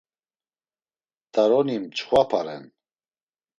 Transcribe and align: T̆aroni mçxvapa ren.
T̆aroni 1.33 1.75
mçxvapa 1.83 2.39
ren. 2.45 2.63